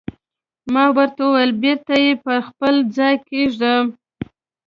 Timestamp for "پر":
2.25-2.37